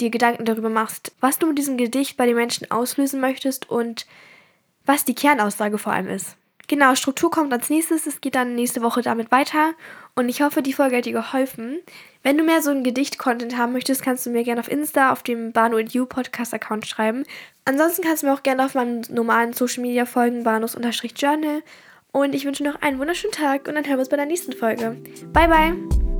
dir 0.00 0.10
Gedanken 0.10 0.44
darüber 0.44 0.70
machst, 0.70 1.12
was 1.20 1.38
du 1.38 1.46
mit 1.46 1.58
diesem 1.58 1.76
Gedicht 1.76 2.16
bei 2.16 2.26
den 2.26 2.36
Menschen 2.36 2.70
auslösen 2.70 3.20
möchtest 3.20 3.68
und 3.68 4.06
was 4.86 5.04
die 5.04 5.14
Kernaussage 5.14 5.78
vor 5.78 5.92
allem 5.92 6.08
ist. 6.08 6.36
Genau, 6.66 6.94
Struktur 6.94 7.30
kommt 7.30 7.52
als 7.52 7.70
nächstes. 7.70 8.06
Es 8.06 8.20
geht 8.20 8.34
dann 8.34 8.54
nächste 8.54 8.82
Woche 8.82 9.02
damit 9.02 9.30
weiter. 9.30 9.74
Und 10.14 10.28
ich 10.28 10.42
hoffe, 10.42 10.62
die 10.62 10.72
Folge 10.72 10.96
hat 10.96 11.04
dir 11.04 11.12
geholfen. 11.12 11.78
Wenn 12.22 12.38
du 12.38 12.44
mehr 12.44 12.62
so 12.62 12.70
ein 12.70 12.84
Gedicht-Content 12.84 13.56
haben 13.56 13.72
möchtest, 13.72 14.02
kannst 14.02 14.24
du 14.24 14.30
mir 14.30 14.44
gerne 14.44 14.60
auf 14.60 14.70
Insta, 14.70 15.12
auf 15.12 15.22
dem 15.22 15.52
Bano 15.52 15.78
You 15.78 16.06
Podcast-Account 16.06 16.86
schreiben. 16.86 17.24
Ansonsten 17.64 18.02
kannst 18.02 18.22
du 18.22 18.28
mir 18.28 18.34
auch 18.34 18.42
gerne 18.42 18.64
auf 18.64 18.74
meinem 18.74 19.02
normalen 19.10 19.52
Social 19.52 19.82
Media 19.82 20.06
folgen, 20.06 20.44
Banos-Journal. 20.44 21.62
Und 22.12 22.34
ich 22.34 22.44
wünsche 22.44 22.62
noch 22.62 22.80
einen 22.80 22.98
wunderschönen 22.98 23.32
Tag 23.32 23.66
und 23.66 23.74
dann 23.74 23.84
hören 23.84 23.96
wir 23.96 24.00
uns 24.00 24.08
bei 24.08 24.16
der 24.16 24.26
nächsten 24.26 24.52
Folge. 24.52 24.96
Bye, 25.32 25.48
bye! 25.48 26.13